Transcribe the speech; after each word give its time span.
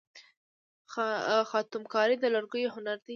خاتم 1.49 1.83
کاري 1.93 2.15
د 2.19 2.25
لرګیو 2.35 2.73
هنر 2.75 2.97
دی. 3.05 3.09